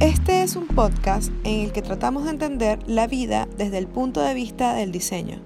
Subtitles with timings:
[0.00, 4.20] Este es un podcast en el que tratamos de entender la vida desde el punto
[4.22, 5.38] de vista del diseño.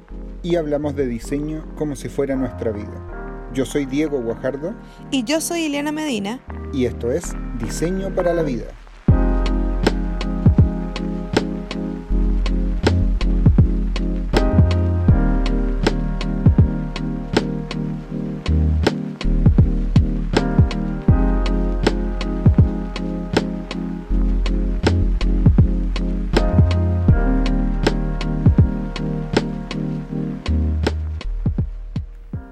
[0.43, 3.51] Y hablamos de diseño como si fuera nuestra vida.
[3.53, 4.75] Yo soy Diego Guajardo.
[5.11, 6.41] Y yo soy Ileana Medina.
[6.73, 8.65] Y esto es Diseño para la Vida.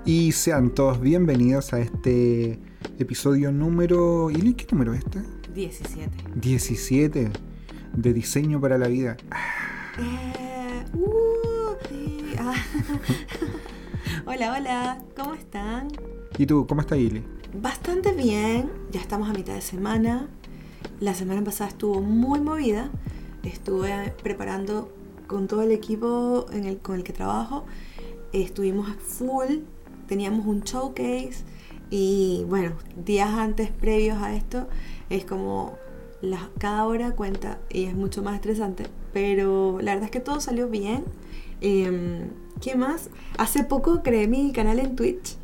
[0.06, 2.60] Y sean todos bienvenidos a este
[2.96, 4.30] episodio número...
[4.30, 5.20] ¿Y qué número es este?
[5.52, 6.10] 17.
[6.36, 7.30] 17
[7.92, 9.16] de Diseño para la Vida.
[9.98, 11.74] Eh, uh,
[12.38, 12.54] ah.
[14.26, 15.88] hola, hola, ¿cómo están?
[16.38, 17.24] ¿Y tú, cómo está Ili?
[17.60, 20.28] Bastante bien, ya estamos a mitad de semana.
[21.00, 22.92] La semana pasada estuvo muy movida.
[23.42, 24.88] Estuve preparando
[25.26, 27.64] con todo el equipo en el, con el que trabajo.
[28.32, 29.64] Estuvimos full
[30.06, 31.44] teníamos un showcase
[31.90, 32.72] y bueno,
[33.04, 34.68] días antes, previos a esto,
[35.08, 35.76] es como
[36.20, 40.40] la, cada hora cuenta y es mucho más estresante, pero la verdad es que todo
[40.40, 41.04] salió bien.
[41.60, 43.10] Em, ¿Qué más?
[43.38, 45.36] Hace poco creé mi canal en Twitch.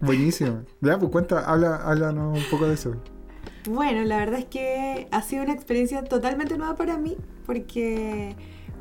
[0.00, 0.62] Buenísimo.
[0.80, 2.94] Ya, pues cuenta, habla, háblanos un poco de eso.
[3.68, 8.36] Bueno, la verdad es que ha sido una experiencia totalmente nueva para mí porque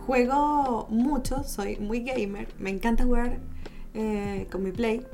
[0.05, 3.39] juego mucho, soy muy gamer, me encanta jugar
[3.93, 5.05] eh, con mi Play.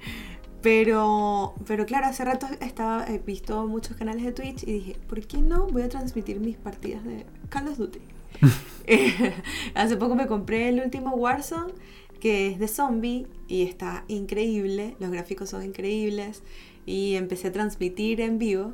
[0.62, 5.26] pero, pero claro, hace rato estaba, he visto muchos canales de Twitch y dije, ¿por
[5.26, 8.00] qué no voy a transmitir mis partidas de Call of Duty?
[9.74, 11.72] hace poco me compré el último Warzone,
[12.20, 16.42] que es de zombie y está increíble, los gráficos son increíbles
[16.86, 18.72] y empecé a transmitir en vivo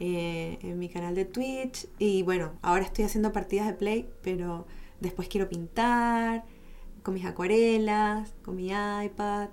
[0.00, 4.66] eh, en mi canal de Twitch y bueno, ahora estoy haciendo partidas de Play, pero
[5.00, 6.44] después quiero pintar
[7.06, 9.50] con mis acuarelas, con mi iPad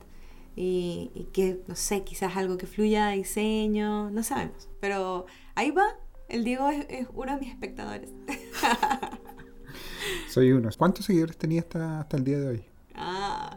[0.55, 4.69] y, que, no sé, quizás algo que fluya diseño, no sabemos.
[4.79, 5.85] Pero ahí va,
[6.29, 8.09] el Diego es, uno de mis espectadores.
[10.29, 10.69] Soy uno.
[10.75, 12.65] ¿Cuántos seguidores tenía hasta, hasta el día de hoy?
[12.95, 13.55] Ah,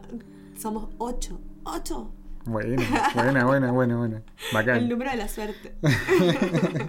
[0.55, 1.41] somos ocho.
[1.63, 2.11] ¡Ocho!
[2.45, 2.75] Buena,
[3.15, 4.23] buena, buena, buena, buena.
[4.53, 4.77] Bacán.
[4.77, 5.73] El número de la suerte.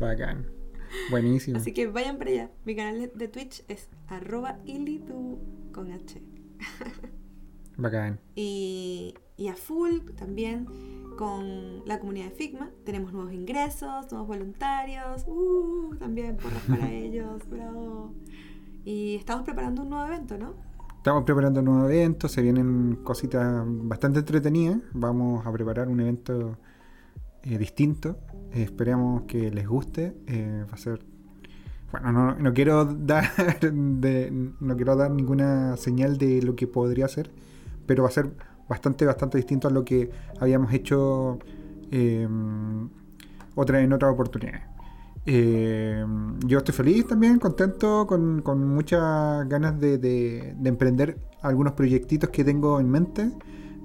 [0.00, 0.48] Bacán.
[1.10, 1.58] Buenísimo.
[1.58, 2.50] Así que vayan para allá.
[2.64, 5.38] Mi canal de Twitch es arroba ilitu
[5.74, 6.22] con H.
[7.76, 8.20] Bacán.
[8.34, 10.66] Y, y a full también
[11.18, 12.70] con la comunidad de Figma.
[12.84, 15.24] Tenemos nuevos ingresos, nuevos voluntarios.
[15.26, 17.42] Uh, también porras para ellos.
[17.50, 18.14] Bravo.
[18.84, 20.54] Y estamos preparando un nuevo evento, ¿no?
[20.96, 24.78] Estamos preparando un nuevo evento, se vienen cositas bastante entretenidas.
[24.94, 26.56] Vamos a preparar un evento
[27.42, 28.16] eh, distinto.
[28.52, 30.16] Eh, esperemos que les guste.
[30.26, 31.04] Eh, va a ser
[31.92, 33.24] bueno, no, quiero dar
[33.72, 37.30] no quiero dar ninguna señal de lo que podría ser,
[37.86, 38.30] pero va a ser
[38.68, 41.38] bastante, bastante distinto a lo que habíamos hecho
[41.90, 42.28] eh,
[43.54, 44.74] otra, en otra oportunidad.
[45.26, 46.04] Eh,
[46.46, 52.90] yo estoy feliz también, contento, con, muchas ganas de, emprender algunos proyectitos que tengo en
[52.90, 53.30] mente.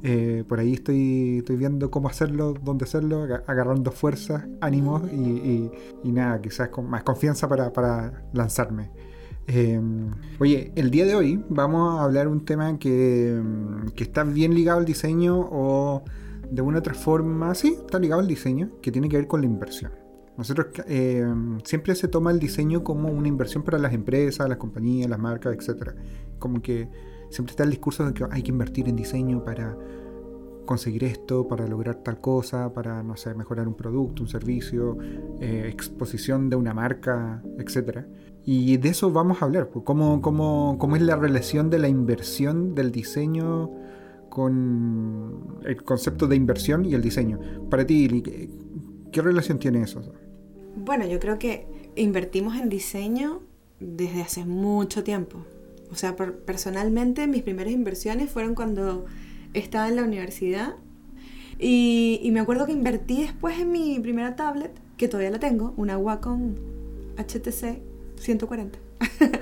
[0.04, 5.72] Eh, por ahí estoy, estoy viendo cómo hacerlo, dónde hacerlo, agarrando fuerzas, ánimos y,
[6.04, 8.92] nada, quizás con más confianza para, lanzarme.
[9.48, 13.42] Em, oye, el día de hoy vamos a hablar un tema que,
[13.96, 16.04] que, está bien ligado al diseño o
[16.50, 19.48] de una otra forma, sí, está ligado al diseño, que tiene que ver con la
[19.48, 19.92] inversión.
[20.40, 25.10] Nosotros em, siempre se toma el diseño como una inversión para las empresas, las compañías,
[25.10, 25.92] las marcas, etc.
[26.40, 26.88] Como que
[27.30, 29.78] siempre está el discurso de que hay que invertir en diseño para
[30.66, 34.98] conseguir esto, para lograr tal cosa, para, no sé, mejorar un producto, un servicio,
[35.40, 38.06] eh, exposición de una marca, etc.
[38.46, 41.88] Y de eso vamos a hablar, pues, ¿cómo, cómo, cómo es la relación de la
[41.88, 43.72] inversión del diseño
[44.30, 47.40] con el concepto de inversión y el diseño.
[47.70, 48.24] Para ti,
[49.12, 50.02] ¿qué relación tiene eso?
[50.76, 53.42] Bueno, yo creo que invertimos en diseño
[53.80, 55.40] desde hace mucho tiempo.
[55.92, 59.06] O sea, personalmente mis primeras inversiones fueron cuando
[59.54, 60.76] estaba en la universidad
[61.60, 65.98] y, me acuerdo que invertí después en mi primera tablet, que todavía la tengo, una
[65.98, 66.56] Wacom
[67.18, 67.80] HTC
[68.18, 68.80] 140.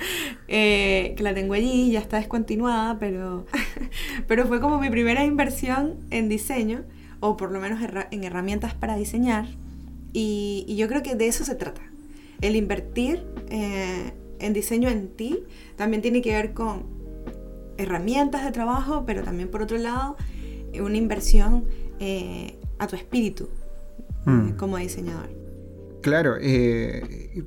[0.50, 3.46] Eh, que la tengo allí, ya está descontinuada, pero,
[4.28, 6.86] pero fue como mi primera inversión en diseño,
[7.20, 9.46] o por lo menos en herramientas para diseñar.
[10.14, 11.82] Y, yo creo que de eso se trata.
[12.40, 15.44] El invertir eh, en diseño en ti
[15.76, 16.86] también tiene que ver con
[17.78, 20.16] herramientas de trabajo, pero también por otro lado
[20.82, 21.66] una inversión
[22.00, 23.50] eh, a tu espíritu
[24.26, 24.52] mm.
[24.52, 25.30] como diseñador.
[26.02, 27.44] Claro, eh,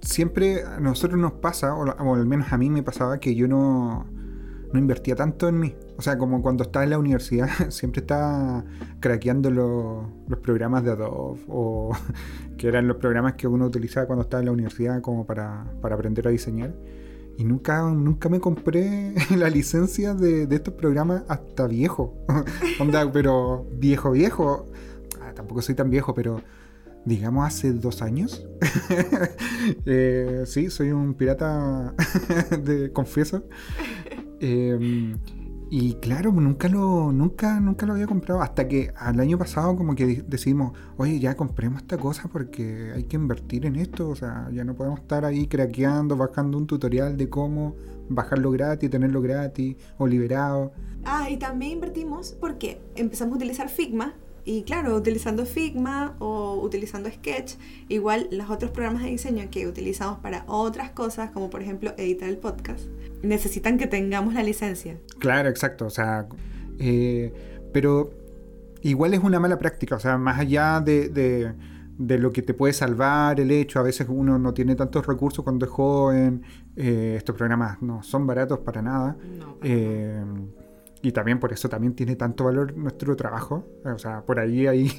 [0.00, 3.46] siempre a nosotros nos pasa, o, o al menos a mí me pasaba, que yo
[3.46, 4.06] no,
[4.72, 5.74] no invertía tanto en mí.
[5.96, 8.64] O sea, como cuando estaba en la universidad, siempre estaba
[9.00, 11.92] craqueando los programas de Adobe, o
[12.56, 15.94] que eran los programas que uno utilizaba cuando estaba en la universidad como para, para
[15.94, 16.74] aprender a diseñar.
[17.36, 22.14] Y nunca, nunca me compré la licencia de, estos programas hasta viejo.
[23.12, 24.66] Pero viejo, viejo.
[25.22, 26.42] Ah, tampoco soy tan viejo, pero
[27.06, 28.46] digamos hace dos años.
[29.86, 31.94] eh, sí, soy un pirata,
[32.62, 33.44] de, confieso.
[34.40, 35.14] Eh,
[35.72, 38.42] y claro, nunca lo, nunca, nunca lo había comprado.
[38.42, 43.04] Hasta que al año pasado como que decidimos, oye, ya compremos esta cosa porque hay
[43.04, 44.08] que invertir en esto.
[44.08, 47.76] O sea, ya no podemos estar ahí craqueando, bajando un tutorial de cómo
[48.08, 50.72] bajarlo gratis, tenerlo gratis o liberado.
[51.04, 54.14] Ah, y también invertimos porque empezamos a utilizar Figma
[54.44, 57.54] y claro, utilizando Figma o utilizando Sketch,
[57.88, 62.28] igual los otros programas de diseño que utilizamos para otras cosas, como por ejemplo editar
[62.28, 62.84] el podcast,
[63.22, 64.96] necesitan que tengamos la licencia.
[65.18, 65.86] Claro, exacto.
[65.86, 66.26] O sea,
[66.78, 67.32] eh,
[67.72, 68.10] pero
[68.82, 69.96] igual es una mala práctica.
[69.96, 71.52] O sea, más allá de, de,
[71.98, 75.44] de, lo que te puede salvar el hecho, a veces uno no tiene tantos recursos
[75.44, 76.42] cuando es joven.
[76.76, 79.16] Eh, estos programas no son baratos para nada.
[79.38, 80.24] No, Eh,
[81.02, 83.66] y también por eso también tiene tanto valor nuestro trabajo.
[83.84, 84.90] O sea, por ahí hay,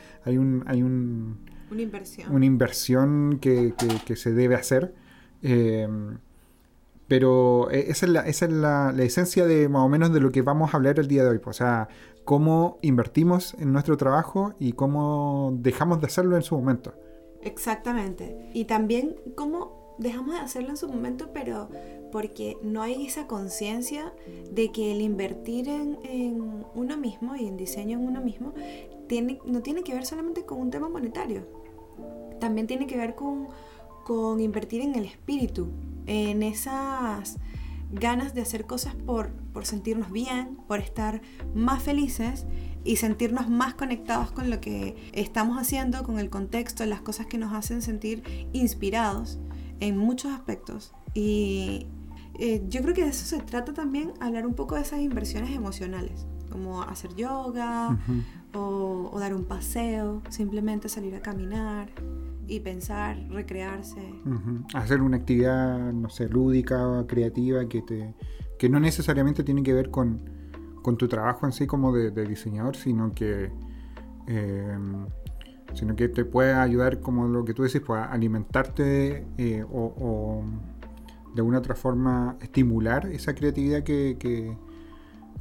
[0.24, 1.38] hay, un, hay un,
[1.70, 2.34] una inversión.
[2.34, 4.94] una inversión que, que, que se debe hacer.
[5.42, 5.88] Eh,
[7.08, 10.20] pero e, esa es, la, esa es la, la, esencia de más o menos de
[10.20, 11.40] lo que vamos a hablar el día de hoy.
[11.44, 11.88] O sea,
[12.24, 16.94] cómo invertimos en nuestro trabajo y cómo dejamos de hacerlo en su momento.
[17.42, 18.50] Exactamente.
[18.54, 21.68] Y también cómo dejamos de hacerlo en su momento, pero
[22.10, 24.12] porque no hay esa conciencia
[24.50, 28.52] de que el invertir en, en, uno mismo y en diseño en uno mismo
[29.08, 31.46] tiene, no tiene que ver solamente con un tema monetario.
[32.40, 33.48] También tiene que ver con,
[34.04, 35.68] con invertir en el espíritu,
[36.06, 37.38] en esas
[37.92, 41.20] ganas de hacer cosas por, por sentirnos bien, por estar
[41.54, 42.46] más felices
[42.84, 47.38] y sentirnos más conectados con lo que estamos haciendo, con el contexto, las cosas que
[47.38, 48.22] nos hacen sentir
[48.52, 49.38] inspirados
[49.82, 50.94] en muchos aspectos.
[51.12, 51.88] Y
[52.38, 55.50] eh, yo creo que de eso se trata también, hablar un poco de esas inversiones
[55.50, 58.24] emocionales, como hacer yoga uh -huh.
[58.56, 61.90] o, o, dar un paseo, simplemente salir a caminar
[62.46, 64.00] y pensar, recrearse.
[64.24, 64.66] Uh -huh.
[64.74, 68.14] Hacer una actividad, no sé, lúdica, creativa, que, te,
[68.58, 70.20] que no necesariamente tiene que ver con,
[70.80, 73.50] con tu trabajo en sí como de, de diseñador, sino que...
[74.28, 74.78] Eh,
[75.74, 79.94] sino que te puede ayudar, como lo que tú decís, pues, a alimentarte eh, o,
[79.98, 80.44] o,
[81.34, 84.56] de alguna otra forma estimular esa creatividad que, que,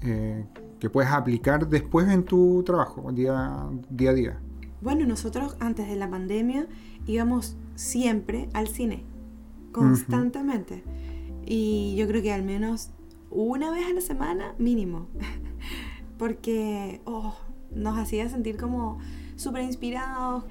[0.02, 0.46] eh,
[0.80, 4.40] que, puedes aplicar después en tu trabajo, día, día a día.
[4.82, 6.68] Bueno, nosotros antes de la pandemia
[7.06, 9.04] íbamos siempre al cine,
[9.72, 10.84] constantemente.
[10.86, 11.44] Uh -huh.
[11.46, 12.92] Y yo creo que al menos
[13.30, 15.08] una vez a la semana mínimo,
[16.18, 17.36] porque oh,
[17.74, 19.00] nos hacía sentir como
[19.42, 20.46] súper inspirados.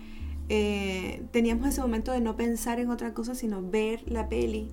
[0.48, 4.70] Eh, teníamos ese momento de no pensar en otra cosa, sino ver la peli.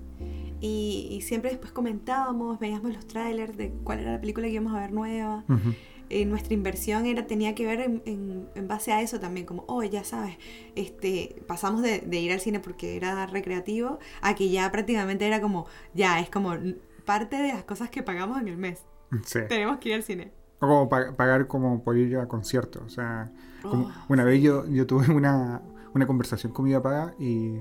[0.60, 4.74] Y, y, siempre después comentábamos, veíamos los trailers de cuál era la película que íbamos
[4.74, 5.44] a ver nueva.
[5.48, 5.74] Uh -huh.
[6.10, 9.64] eh, nuestra inversión era, tenía que ver en, en, en, base a eso también, como,
[9.68, 10.36] oh, ya sabes,
[10.74, 15.40] este, pasamos de, de, ir al cine porque era recreativo a que ya prácticamente era
[15.40, 16.56] como, ya, es como
[17.04, 18.82] parte de las cosas que pagamos en el mes.
[19.24, 19.40] Sí.
[19.48, 20.32] Tenemos que ir al cine.
[20.60, 22.82] O como pagar como por ir a conciertos.
[22.82, 23.30] O sea,
[23.62, 23.92] como, oh.
[24.08, 25.62] una vez yo, yo tuve una,
[25.94, 27.58] una conversación con mi papá y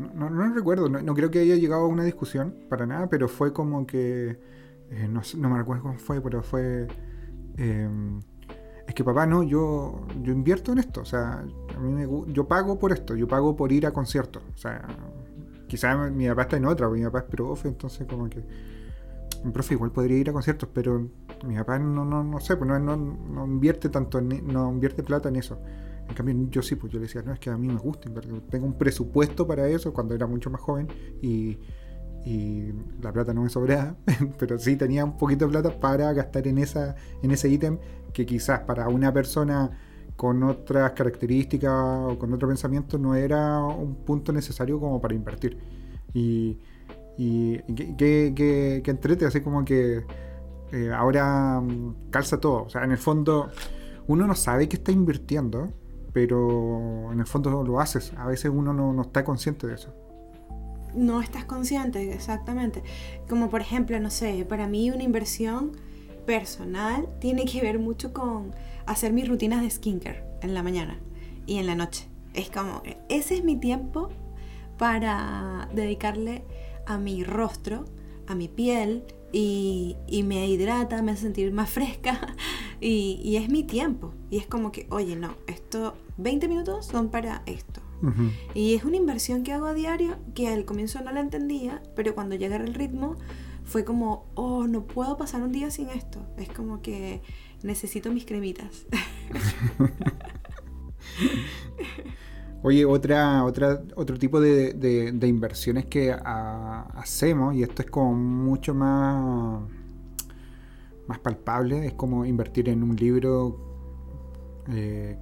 [0.00, 3.08] no, no, no recuerdo, no, no, creo que haya llegado a una discusión para nada,
[3.08, 4.38] pero fue como que,
[4.90, 6.88] eh, no, no, me recuerdo cómo fue, pero fue,
[7.58, 7.88] eh,
[8.86, 11.44] es que papá, no, yo, yo invierto en esto, o sea,
[11.76, 14.86] a mí me, yo pago por esto, yo pago por ir a conciertos, o sea,
[15.68, 18.42] quizás mi papá está en otra, mi papá es profe, entonces como que
[19.44, 21.08] un profe igual podría ir a conciertos, pero
[21.44, 25.28] mi papá no, no, no sé, pues no, no, invierte tanto, en, no invierte plata
[25.28, 25.60] en eso.
[26.08, 28.10] En cambio, yo sí, pues yo le decía, no, es que a mí me gusta,
[28.50, 30.88] tengo un presupuesto para eso cuando era mucho más joven
[31.22, 31.58] y,
[32.24, 33.96] y la plata no me sobraba,
[34.38, 37.78] pero sí tenía un poquito de plata para gastar en, esa, en ese ítem
[38.12, 39.70] que quizás para una persona
[40.16, 45.56] con otras características o con otro pensamiento no era un punto necesario como para invertir.
[46.12, 46.58] Y,
[47.16, 50.04] y que, que, que entrete, así como que
[50.72, 52.64] eh, ahora mm, calza todo.
[52.64, 53.50] O sea, en el fondo
[54.06, 55.72] uno no sabe que está invirtiendo,
[56.12, 58.12] pero en el fondo lo haces.
[58.16, 59.94] A veces uno no, no, está consciente de eso.
[60.94, 62.82] No estás consciente, exactamente.
[63.28, 65.72] Como por ejemplo, no sé, para mí una inversión
[66.26, 68.52] personal tiene que ver mucho con
[68.86, 70.98] hacer mis rutinas de skincare en la mañana
[71.46, 72.08] y en la noche.
[72.34, 74.08] Es como, ese es mi tiempo
[74.78, 76.44] para dedicarle
[76.86, 77.84] a mi rostro,
[78.26, 82.36] a mi piel y, y me hidrata, me hace sentir más fresca
[82.80, 84.12] y, y, es mi tiempo.
[84.30, 87.80] Y es como que, oye, no, esto, 20 minutos son para esto.
[88.54, 92.14] Y es una inversión que hago a diario que al comienzo no la entendía, pero
[92.14, 93.16] cuando llegué al ritmo
[93.64, 96.26] fue como, oh, no puedo pasar un día sin esto.
[96.38, 97.20] Es como que
[97.62, 98.86] necesito mis cremitas.
[102.62, 108.74] Oye, otra, otra, otro tipo de, de- inversiones que hacemos, y esto es como mucho
[108.74, 109.62] más,
[111.06, 113.56] más palpable, es como invertir en un libro
[114.68, 115.16] eh,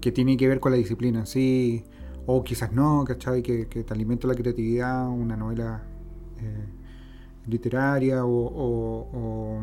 [0.00, 1.84] que tiene que ver con la disciplina en sí,
[2.26, 3.42] o quizás no, ¿cachai?
[3.42, 5.82] Que, que te alimenta la creatividad, una novela
[6.40, 6.66] eh,
[7.46, 9.60] literaria o-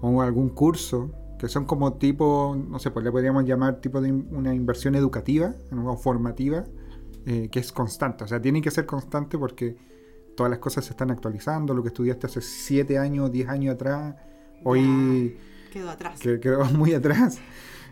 [0.00, 4.08] o algún curso, que son como tipo, no sé, pues le podríamos llamar tipo de
[4.08, 6.64] in- una inversión educativa o formativa,
[7.26, 8.24] eh, que es constante.
[8.24, 9.76] O sea, tiene que ser constante porque
[10.36, 14.14] todas las cosas se están actualizando, lo que estudiaste hace 7 años, 10 años atrás,
[14.64, 15.36] hoy
[15.72, 16.18] Quedó atrás.
[16.20, 17.38] que quedó muy atrás.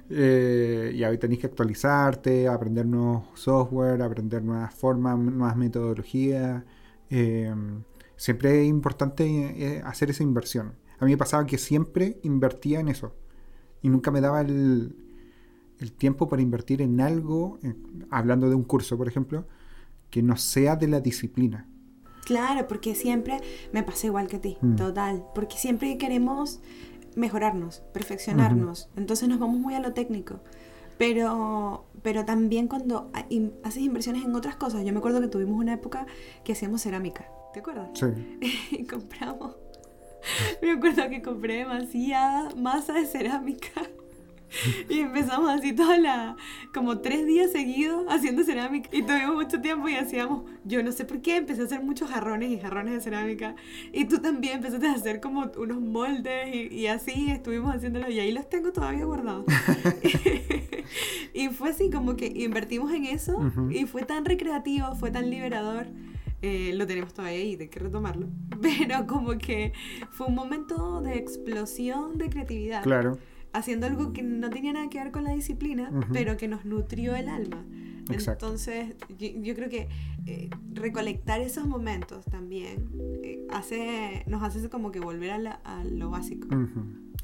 [0.09, 6.62] Eh, y ahí tenéis que actualizarte, aprender nuevos software, aprender nuevas formas, nuevas metodologías.
[7.11, 7.53] Eh,
[8.17, 10.75] siempre es importante hacer esa inversión.
[10.99, 13.12] A mí me pasaba que siempre invertía en eso.
[13.87, 14.97] Y nunca me daba el,
[15.78, 17.61] el tiempo para invertir en algo,
[18.11, 19.47] hablando de un curso, por ejemplo,
[20.11, 21.69] que no sea de la disciplina.
[22.25, 23.37] Claro, porque siempre
[23.73, 24.75] me pasa igual que a ti, Mm.
[24.75, 25.25] total.
[25.37, 26.59] Porque siempre queremos
[27.14, 28.88] mejorarnos, perfeccionarnos.
[28.97, 30.40] Entonces nos vamos muy a lo técnico.
[30.99, 34.85] Pero, pero también cuando in- haces inversiones en otras cosas.
[34.85, 36.07] Yo me acuerdo que tuvimos una época
[36.43, 37.28] que hacíamos cerámica.
[37.55, 37.90] ¿Te acuerdas?
[37.95, 38.07] Sí.
[38.73, 39.55] y compramos.
[40.62, 43.71] Me acuerdo que compré demasiada masa de cerámica.
[44.88, 46.37] Y empezamos así toda la.
[46.73, 48.88] como tres días seguidos haciendo cerámica.
[48.92, 50.45] Y tuvimos mucho tiempo y hacíamos.
[50.64, 53.56] Yo no sé por qué empecé a hacer muchos jarrones y jarrones de cerámica.
[53.92, 58.09] Y tú también empezaste a hacer como unos moldes y, y así estuvimos haciéndolo.
[58.11, 59.45] Y ahí los tengo todavía guardados.
[61.35, 63.37] y fue así como que invertimos en eso.
[63.37, 63.71] Ujú.
[63.71, 65.87] Y fue tan recreativo, fue tan liberador.
[66.43, 68.28] Eh, lo tenemos todavía ahí, hay que retomarlo.
[68.62, 69.73] Pero como que
[70.11, 72.83] fue un momento de explosión de creatividad.
[72.83, 73.19] Claro.
[73.52, 77.14] Haciendo algo que no tenía nada que ver con la disciplina, pero que nos nutrió
[77.16, 77.64] el alma.
[78.11, 78.45] Exacto.
[78.47, 79.88] Entonces, yo, yo creo que
[80.26, 82.90] eh, recolectar esos momentos también
[83.25, 86.49] eh, hace, nos hace como que volver a, la- a lo básico.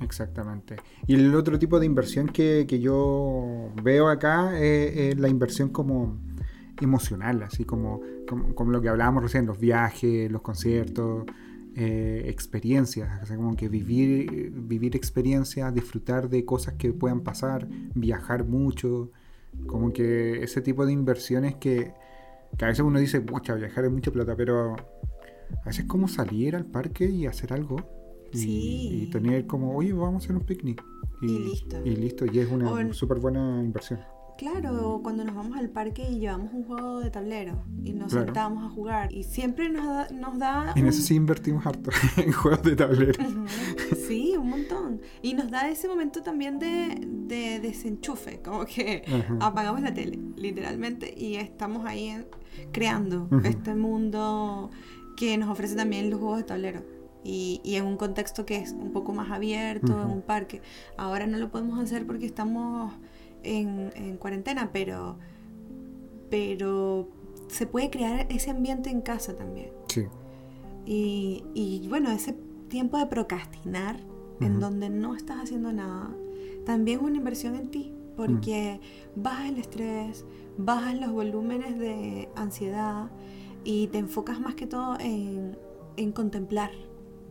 [0.01, 0.77] Exactamente.
[1.07, 5.69] Y el otro tipo de inversión que, que yo veo acá es, es la inversión
[5.69, 6.19] como
[6.81, 11.25] emocional, así como, como, como lo que hablábamos recién, los viajes, los conciertos,
[11.75, 18.45] eh, experiencias, sea, como que vivir, vivir experiencias, disfrutar de cosas que puedan pasar, viajar
[18.45, 19.11] mucho,
[19.67, 21.93] como que ese tipo de inversiones que,
[22.57, 26.09] que a veces uno dice, pucha, viajar es mucha plata, pero a veces es como
[26.09, 27.77] salir al parque y hacer algo.
[28.33, 28.89] Y, Sí.
[29.03, 30.83] y tener como, oye, vamos a hacer un picnic.
[31.21, 31.77] Y listo.
[31.85, 34.01] Y listo, y es una súper buena inversión.
[34.43, 38.25] Claro, cuando nos vamos al parque y llevamos un juego de tablero y nos Claro.
[38.27, 41.91] sentamos a jugar y siempre nos da, nos da En un- eso sí invertimos harto,
[42.17, 43.25] en juegos de tablero.
[44.09, 45.01] Sí, un montón.
[45.23, 49.05] Y nos da ese momento también de, de desenchufe, como que
[49.41, 52.27] apagamos la tele, literalmente, y estamos ahí en-
[52.73, 54.71] creando este mundo
[55.17, 56.83] que nos ofrece también los juegos de tablero.
[57.25, 60.61] Y, y en un contexto que es un poco más abierto, en un parque.
[60.97, 62.93] Ahora no lo podemos hacer porque estamos
[63.43, 65.17] en, en cuarentena, pero,
[66.31, 67.09] pero
[67.49, 69.71] se puede crear ese ambiente en casa también.
[69.89, 70.05] Sí,
[70.87, 72.35] Y, y, bueno, ese
[72.69, 74.01] tiempo de procrastinar,
[74.41, 76.11] en donde no estás haciendo nada,
[76.67, 78.81] también es una inversión en ti, porque
[79.15, 79.23] Mm.
[79.23, 80.25] bajas el estrés,
[80.59, 83.11] bajas los volúmenes de ansiedad
[83.65, 85.57] y te enfocas más que todo en,
[85.97, 86.71] en contemplar,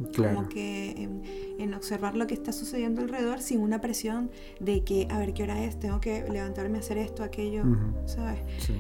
[0.06, 0.36] claro.
[0.36, 1.22] como que en,
[1.60, 5.44] en observar lo que está sucediendo alrededor sin una presión de que, a ver, ¿qué
[5.44, 5.80] hora es?
[5.80, 7.64] Tengo que levantarme a hacer esto, aquello.
[8.06, 8.40] ¿sabes?
[8.58, 8.76] Sí,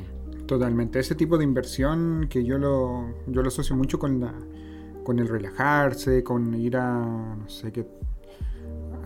[0.46, 1.00] totalmente.
[1.00, 4.34] Ese tipo de inversión que yo lo, yo lo asocio mucho con la
[5.04, 7.88] con el relajarse, con ir a, no sé qué,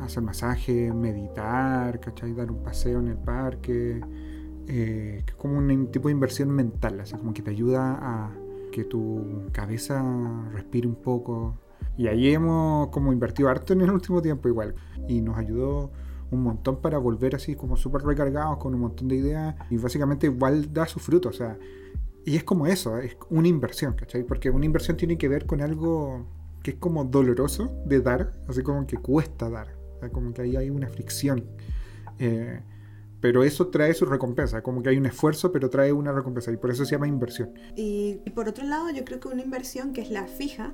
[0.01, 2.33] hacer masaje, meditar, ¿cachai?
[2.33, 4.01] Dar un paseo en el parque.
[4.67, 8.31] eh, que es como un tipo de inversión mental, así como que te ayuda a
[8.71, 10.03] que tu cabeza
[10.51, 11.57] respire un poco.
[11.97, 14.75] Y ahí hemos como invertido harto en el último tiempo igual.
[15.07, 15.91] Y nos ayudó
[16.31, 19.55] un montón para volver así como súper recargados con un montón de ideas.
[19.69, 21.29] Y básicamente igual da su fruto.
[21.29, 21.57] O sea,
[22.25, 24.23] y es como eso, es una inversión, ¿cachai?
[24.23, 26.25] Porque una inversión tiene que ver con algo
[26.63, 29.75] que es como doloroso de dar, así como que cuesta dar.
[29.95, 31.45] O sea, como que ahí hay una fricción.
[32.17, 32.59] Eh,
[33.21, 36.57] pero eso trae su recompensa, como que hay un esfuerzo, pero trae una recompensa, y
[36.57, 37.53] por eso se llama inversión.
[37.75, 40.73] Y, por otro lado, yo creo que una inversión que es la fija,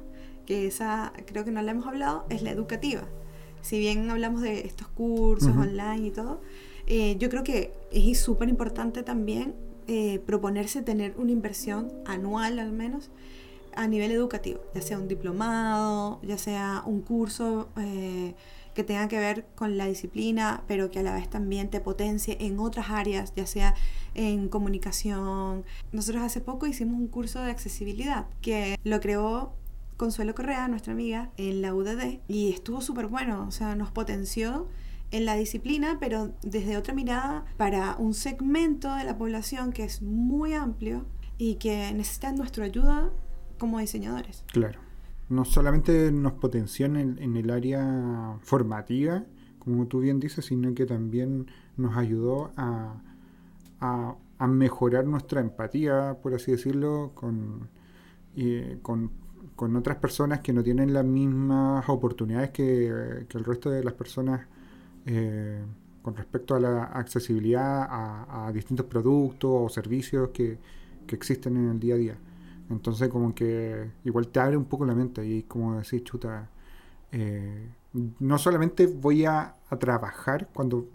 [0.51, 3.03] que esa creo que no la hemos hablado, es la educativa.
[3.61, 6.41] Si bien hablamos de estos cursos online y todo,
[6.87, 9.55] eh, yo creo que es súper importante también
[9.87, 13.11] eh, proponerse tener una inversión anual al menos
[13.77, 18.35] a nivel educativo, ya sea un diplomado, ya sea un curso eh,
[18.73, 22.35] que tenga que ver con la disciplina, pero que a la vez también te potencie
[22.41, 23.73] en otras áreas, ya sea
[24.15, 25.63] en comunicación.
[25.93, 29.53] Nosotros hace poco hicimos un curso de accesibilidad que lo creó
[30.01, 34.67] Consuelo Correa, nuestra amiga, en la UDD, y estuvo súper bueno, o sea, nos potenció
[35.11, 40.01] en la disciplina, pero desde otra mirada para un segmento de la población que es
[40.01, 41.05] muy amplio
[41.37, 43.11] y que necesita nuestra ayuda
[43.59, 44.43] como diseñadores.
[44.51, 44.79] Claro.
[45.29, 49.23] No solamente nos potenció en el, área formativa,
[49.59, 51.45] como tú bien dices, sino que también
[51.77, 52.95] nos ayudó a,
[53.79, 57.69] a, mejorar nuestra empatía, por así decirlo, con,
[58.81, 59.20] con,
[59.61, 64.47] con, otras personas que no tienen las mismas oportunidades que, el resto de las personas
[65.05, 65.61] eh,
[66.01, 70.57] con respecto a la accesibilidad a, distintos productos o servicios que,
[71.05, 72.17] que existen en el día a día.
[72.71, 76.49] Entonces como que igual te abre un poco la mente y como decir, chuta,
[77.11, 77.69] eh,
[78.19, 80.89] no solamente voy a, trabajar cuando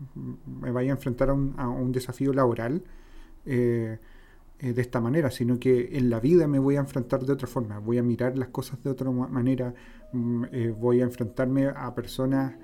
[0.61, 2.83] me vaya a enfrentar a un, desafío laboral
[3.47, 3.99] eh,
[4.59, 7.47] eh, de esta manera, sino que en la vida me voy a enfrentar de otra
[7.47, 9.75] forma, voy a mirar las cosas de otra manera,
[10.13, 10.45] mm,
[10.79, 12.55] voy a enfrentarme a personas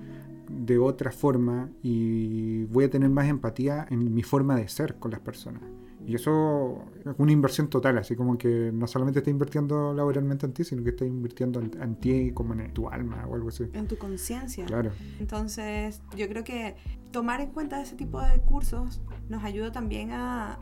[0.49, 5.11] de otra forma y voy a tener más empatía en mi forma de ser con
[5.11, 5.63] las personas.
[6.05, 10.53] Y eso es una inversión total, así como que no solamente estás invirtiendo laboralmente en
[10.53, 13.65] ti, sino que estás invirtiendo en, ti como en tu alma o algo así.
[13.73, 14.65] En tu conciencia.
[14.65, 14.91] Claro.
[15.19, 16.75] Entonces, yo creo que
[17.11, 20.59] tomar en cuenta ese tipo de cursos nos ayuda también a,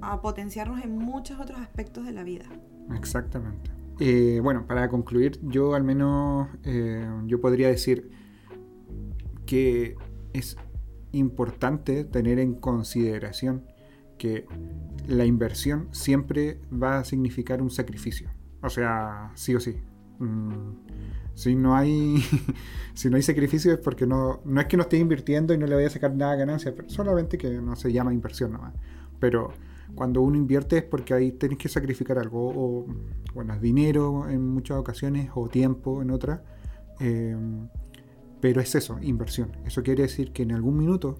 [0.00, 2.44] a potenciarnos en muchos otros aspectos de la vida.
[2.96, 3.70] Exactamente.
[4.00, 8.10] Eh, bueno, para concluir, yo al menos eh, yo podría decir
[9.46, 9.96] que
[10.32, 10.56] es
[11.12, 13.66] importante tener en consideración
[14.18, 14.46] que
[15.06, 18.30] la inversión siempre va a significar un sacrificio.
[18.62, 19.76] O sea, sí o sí.
[20.18, 20.72] Mm,
[21.34, 22.22] si no hay
[22.94, 25.66] si no hay sacrificio es porque no, no es que no esté invirtiendo y no
[25.66, 28.74] le vaya a sacar nada de ganancia, pero solamente que no se llama inversión nomás.
[29.18, 29.52] Pero
[29.94, 32.86] cuando uno invierte es porque ahí tenés que sacrificar algo, o
[33.34, 36.40] bueno, dinero en muchas ocasiones, o tiempo en otras.
[37.00, 37.36] Eh,
[38.40, 39.52] pero es eso, inversión.
[39.64, 41.18] Eso quiere decir que en algún minuto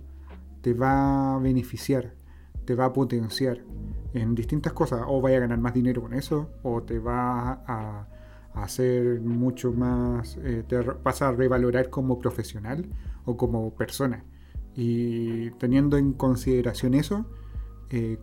[0.61, 2.14] te va a beneficiar
[2.64, 3.58] te va a potenciar
[4.14, 5.02] en distintas cosas.
[5.06, 8.08] O vaya a ganar más dinero con eso, o te va a,
[8.54, 12.87] hacer mucho más, eh, te vas a revalorar como profesional
[13.24, 14.24] o como persona.
[14.74, 17.26] Y teniendo en consideración eso,
[17.90, 18.18] eh,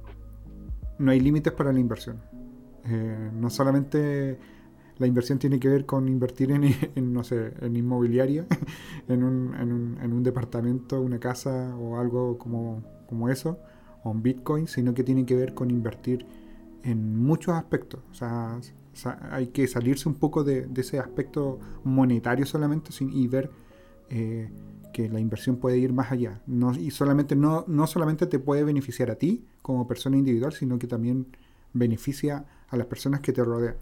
[0.99, 2.21] no hay límites para la inversión.
[2.85, 4.37] Eh, no solamente
[4.97, 6.63] la inversión tiene que ver con invertir en,
[7.13, 8.45] no sé, en inmobiliaria,
[9.07, 13.59] en, un, en, un, en, un, departamento, una casa o algo como, como eso,
[14.03, 16.25] o en Bitcoin, sino que tiene que ver con invertir
[16.83, 18.01] en muchos aspectos.
[18.11, 18.59] O sea,
[19.31, 23.49] hay que salirse un poco de, ese aspecto monetario solamente y ver
[24.09, 24.49] eh,
[24.99, 26.41] que la inversión puede ir más allá.
[26.45, 30.77] No, y solamente, no, no solamente te puede beneficiar a ti como persona individual, sino
[30.77, 31.25] que también
[31.71, 33.75] beneficia a las personas que te rodean.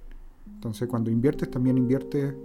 [0.53, 2.35] Entonces, cuando inviertes, también inviertes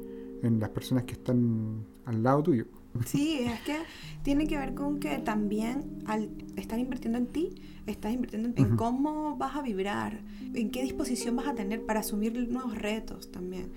[0.43, 2.65] en las personas que están al lado tuyo.
[3.07, 3.77] Sí, es que
[4.23, 7.55] tiene que ver con que también al estar invirtiendo en ti,
[7.87, 10.21] estás invirtiendo en, cómo vas a vibrar,
[10.55, 13.71] en qué disposición vas a tener para asumir nuevos retos también.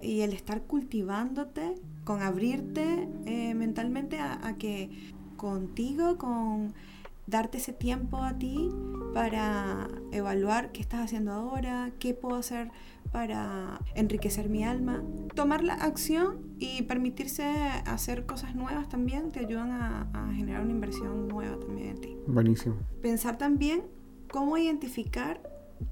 [0.00, 6.74] Y el estar cultivándote, con abrirte eh, mentalmente a que contigo, con
[7.26, 8.68] darte ese tiempo a ti
[9.14, 12.70] para evaluar qué estás haciendo ahora, qué puedo hacer
[13.10, 15.02] para enriquecer mi alma.
[15.34, 17.44] Tomar la acción y permitirse
[17.86, 22.16] hacer cosas nuevas también te ayudan a, generar una inversión nueva también en ti.
[22.26, 22.76] Buenísimo.
[23.00, 23.82] Pensar también
[24.30, 25.42] cómo identificar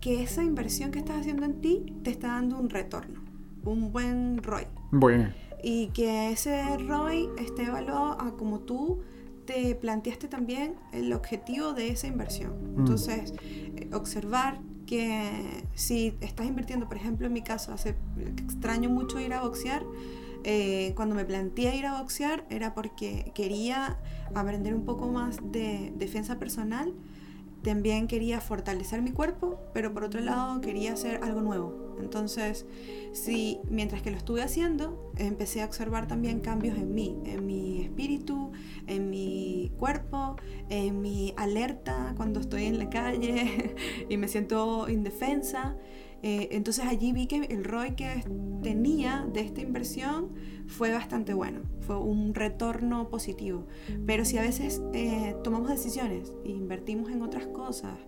[0.01, 3.20] que esa inversión que estás haciendo en ti te está dando un retorno,
[3.64, 4.66] un buen ROI.
[4.92, 5.29] Bueno.
[5.62, 9.01] Y que ese ROI esté evaluado a como tú
[9.44, 12.75] te planteaste también el objetivo de esa inversión.
[12.75, 12.79] Mm.
[12.81, 17.94] Entonces, eh, observar que si estás invirtiendo, por ejemplo, en mi caso, hace,
[18.38, 19.85] extraño mucho ir a boxear.
[20.42, 23.99] Eh, cuando me planteé ir a boxear era porque quería
[24.35, 26.94] aprender un poco más de defensa personal
[27.62, 31.96] también quería fortalecer mi cuerpo, pero por otro lado quería hacer algo nuevo.
[32.01, 32.66] Entonces,
[33.12, 37.83] si mientras que lo estuve haciendo, empecé a observar también cambios en mí, en mi
[37.83, 38.53] espíritu,
[38.87, 40.37] en mi cuerpo,
[40.68, 43.77] en mi alerta cuando estoy en la calle
[44.09, 45.77] y me siento indefensa.
[46.23, 48.25] Eh, entonces allí vi que el ROI que
[48.62, 50.31] tenía de esta inversión
[50.70, 53.66] fue bastante bueno, fue un retorno positivo.
[54.06, 57.98] Pero si a veces eh, tomamos decisiones e invertimos en otras cosas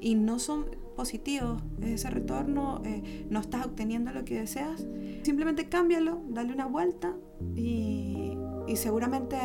[0.00, 4.86] y no son positivos ese retorno, eh, no estás obteniendo lo que deseas,
[5.22, 7.14] simplemente cámbialo, dale una vuelta
[7.54, 8.36] y,
[8.74, 9.36] seguramente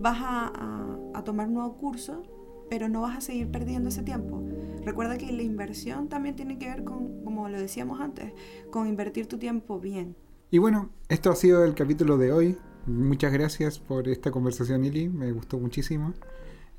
[0.00, 2.22] vas a, a tomar un nuevo curso
[2.70, 4.42] pero no vas a seguir perdiendo ese tiempo.
[4.82, 8.32] Recuerda que la inversión también tiene que ver con, como lo decíamos antes,
[8.70, 10.16] con invertir tu tiempo bien.
[10.52, 12.58] Y bueno, esto ha sido el capítulo de hoy.
[12.84, 16.12] Muchas gracias por esta conversación, Ili, me gustó muchísimo.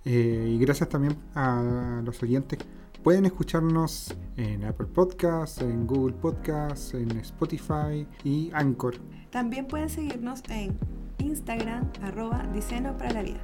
[0.06, 2.60] Eh, y gracias también a los oyentes.
[3.02, 8.98] Pueden escucharnos en Apple Podcasts, en Google Podcasts, en Spotify y Anchor.
[9.32, 10.78] También pueden seguirnos en
[11.18, 13.42] Instagram, arroba Diseño para la Vida.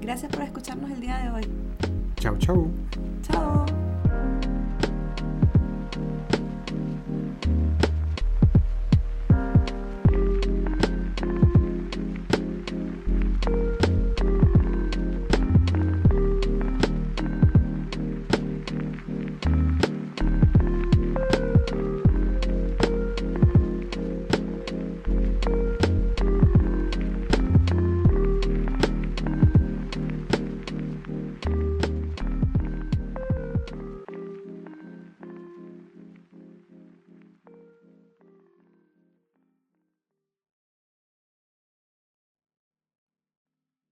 [0.00, 1.48] Gracias por escucharnos el día de hoy.
[2.16, 2.68] Chao, chao.
[3.22, 3.75] Chao.